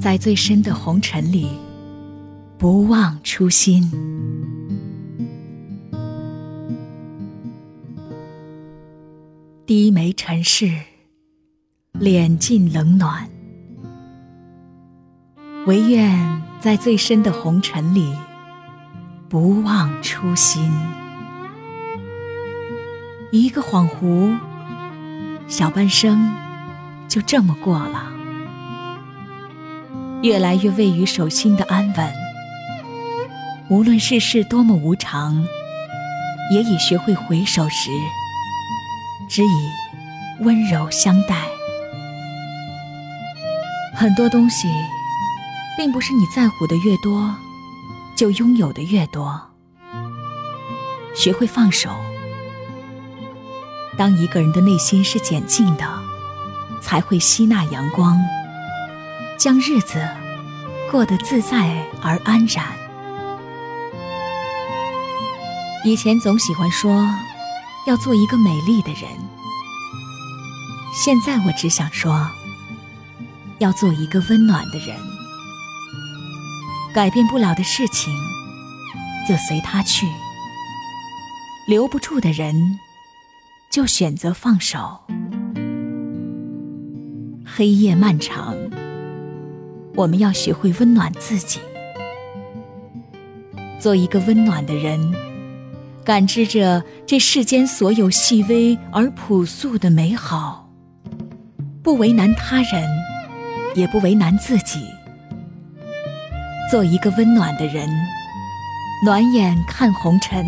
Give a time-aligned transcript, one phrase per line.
[0.00, 1.46] 在最深的红尘里，
[2.56, 3.82] 不忘初心。
[9.66, 10.72] 低眉尘世，
[12.00, 13.28] 敛尽冷暖。
[15.66, 18.10] 唯愿在最深的红尘里，
[19.28, 20.72] 不忘初心。
[23.32, 24.34] 一个恍惚，
[25.46, 26.32] 小半生
[27.06, 28.19] 就这么过了。
[30.22, 32.12] 越来越位于手心的安稳，
[33.68, 35.42] 无论世事多么无常，
[36.52, 37.90] 也已学会回首时，
[39.30, 39.70] 只以
[40.40, 41.46] 温柔相待。
[43.94, 44.68] 很多东西，
[45.78, 47.34] 并不是你在乎的越多，
[48.14, 49.40] 就拥有的越多。
[51.16, 51.88] 学会放手，
[53.96, 55.84] 当一个人的内心是简静的，
[56.82, 58.22] 才会吸纳阳光。
[59.40, 59.98] 将日子
[60.90, 62.62] 过得自在而安然。
[65.82, 67.08] 以前总喜欢说
[67.86, 69.04] 要做一个美丽的人，
[70.92, 72.28] 现在我只想说
[73.60, 74.94] 要做一个温暖的人。
[76.92, 78.14] 改变不了的事情
[79.26, 80.06] 就随他去，
[81.66, 82.78] 留不住的人
[83.70, 85.00] 就选择放手。
[87.46, 88.54] 黑夜漫长。
[89.94, 91.58] 我们要学会温暖自己，
[93.78, 95.12] 做一个温暖的人，
[96.04, 100.70] 感知着这世间所有细微而朴素的美好，
[101.82, 102.88] 不为难他人，
[103.74, 104.80] 也不为难自己。
[106.70, 107.88] 做一个温暖的人，
[109.04, 110.46] 暖眼看红尘，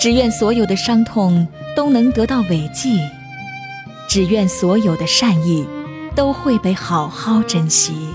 [0.00, 2.88] 只愿所有的伤痛都能得到慰藉，
[4.08, 5.64] 只愿所有的善意。
[6.14, 8.08] 都会被好好珍惜。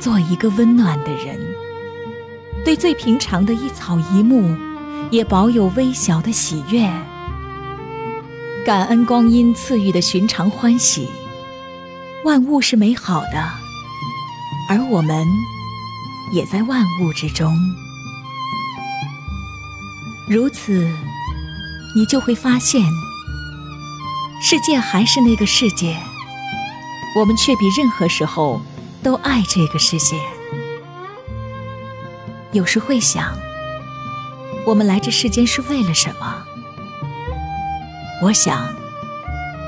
[0.00, 1.38] 做一个温暖的人，
[2.64, 4.56] 对最平常的一草一木，
[5.10, 6.88] 也保有微小的喜悦。
[8.64, 11.08] 感恩光阴赐予的寻常欢喜。
[12.24, 13.48] 万物是美好的，
[14.68, 15.24] 而我们
[16.32, 17.56] 也在万物之中。
[20.28, 20.88] 如此，
[21.94, 22.82] 你就会发现。
[24.40, 25.96] 世界还是那个世界，
[27.16, 28.60] 我们却比任何时候
[29.02, 30.20] 都爱这个世界。
[32.52, 33.36] 有时会想，
[34.66, 36.42] 我们来这世间是为了什么？
[38.22, 38.68] 我想，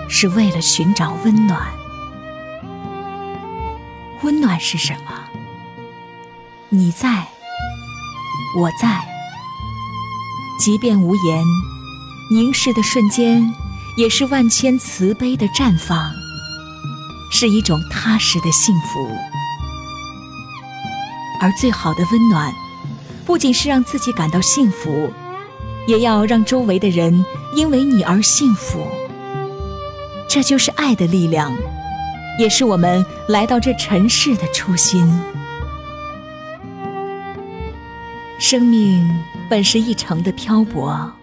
[0.09, 1.61] 是为了寻找温暖。
[4.23, 5.25] 温暖是什么？
[6.69, 7.27] 你在，
[8.57, 9.07] 我在，
[10.59, 11.45] 即便无言，
[12.31, 13.53] 凝视的瞬间。
[13.99, 16.13] 也是万千慈悲的绽放，
[17.33, 19.11] 是一种踏实的幸福。
[21.41, 22.55] 而最好的温暖，
[23.27, 25.11] 不仅是让自己感到幸福，
[25.89, 27.25] 也要让周围的人
[27.57, 28.87] 因为你而幸福。
[30.29, 31.53] 这就是爱的力量，
[32.39, 35.13] 也是我们来到这尘世的初心。
[38.39, 39.11] 生命
[39.51, 41.18] 本是一程的漂泊。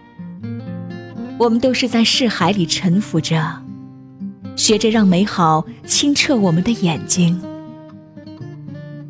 [1.38, 3.62] 我们都是在世海里沉浮着，
[4.56, 7.40] 学着让美好清澈我们的眼睛。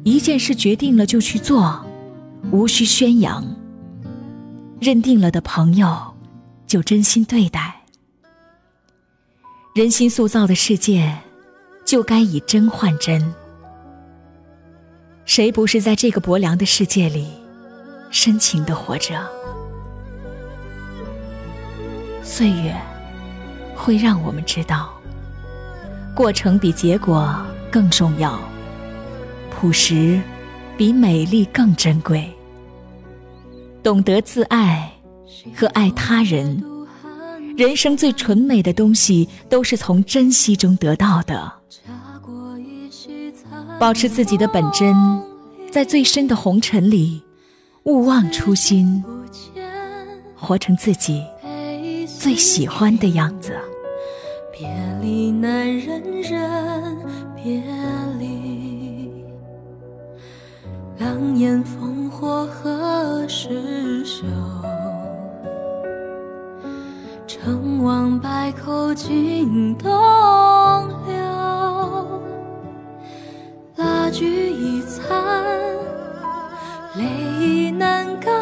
[0.02, 1.84] 一件事决定了就去做，
[2.50, 3.44] 无需宣扬。
[4.80, 6.14] 认定了的朋友，
[6.66, 7.82] 就真心对待。
[9.74, 11.16] 人心塑造的世界，
[11.84, 13.32] 就该以真换真。
[15.24, 17.28] 谁不是在这个薄凉的世界里，
[18.10, 19.28] 深情的活着？
[22.28, 22.74] 岁月
[23.74, 24.92] 会让我们知道，
[26.12, 27.32] 过程比结果
[27.70, 28.36] 更重要，
[29.48, 30.20] 朴实
[30.76, 32.28] 比美丽更珍贵。
[33.80, 34.92] 懂得自爱
[35.54, 36.60] 和爱他人，
[37.56, 41.52] 人生最纯美的东西都是从珍惜中得到的。
[43.78, 44.94] 保持自己的本真，
[45.70, 47.22] 在最深的红尘里，
[47.84, 49.02] 勿忘初心，
[50.34, 51.24] 活成自己。
[52.18, 53.52] 最喜欢的样子。
[54.50, 54.68] 别
[55.02, 56.96] 离难忍忍
[57.36, 57.62] 别
[58.18, 59.12] 离，
[60.98, 64.24] 狼烟烽火何时休？
[67.26, 69.92] 成王败寇尽东
[71.06, 71.14] 流，
[73.76, 75.22] 蜡炬已残，
[76.96, 77.04] 泪
[77.38, 78.32] 已难干。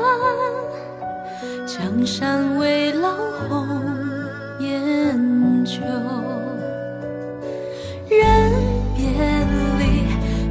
[1.66, 3.10] 江山未老
[3.48, 3.63] 红，
[5.64, 5.80] 旧
[8.06, 8.52] 人
[8.94, 9.02] 别
[9.78, 10.04] 离，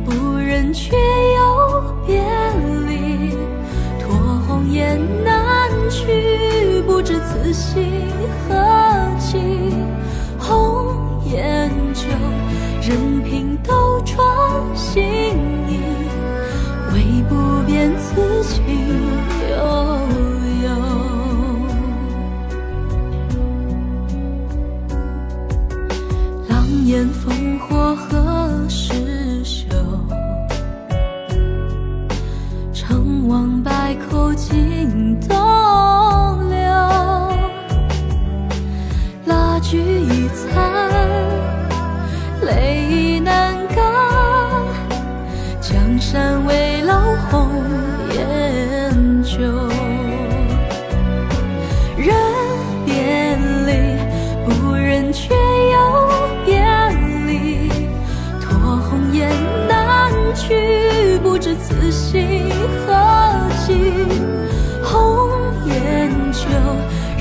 [0.04, 2.19] 不忍却又别
[2.88, 3.38] 离。
[4.00, 4.10] 托
[4.48, 8.10] 鸿雁南去，不知此心
[8.48, 8.56] 何
[9.19, 9.38] 寄。
[10.39, 12.07] 红颜旧，
[12.81, 14.18] 任凭斗转
[14.75, 15.04] 星
[15.69, 15.80] 移，
[16.92, 18.82] 唯不变此情。
[26.83, 26.94] 人。
[26.94, 29.65] 言烽火何时休？
[32.74, 36.57] 成王败寇尽东流，
[39.25, 40.89] 蜡炬已残，
[42.41, 43.81] 泪已难干，
[45.62, 47.00] 江山未老
[47.31, 47.50] 红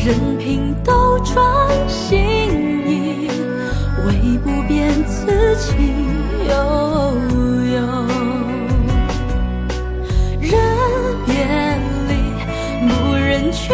[0.04, 1.38] 任凭斗转
[1.88, 2.18] 星
[2.88, 3.28] 移，
[4.04, 5.70] 唯不变此情
[6.48, 6.52] 悠
[7.72, 7.76] 悠。
[10.40, 10.50] 人
[11.24, 11.32] 别
[12.08, 12.12] 离，
[12.88, 13.72] 不忍却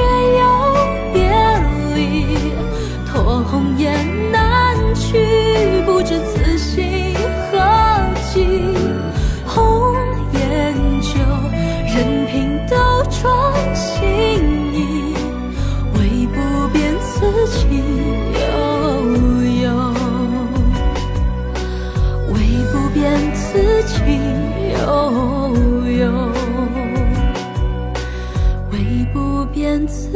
[29.12, 30.10] 不变自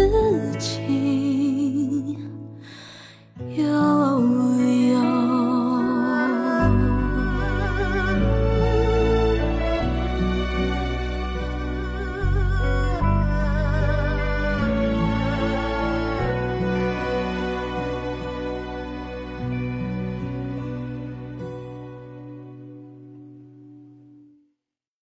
[0.59, 1.51] 己